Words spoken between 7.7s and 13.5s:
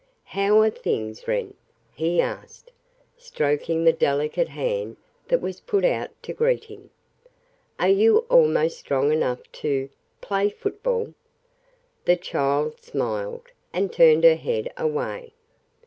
"Are you almost strong enough to play football?" The child smiled,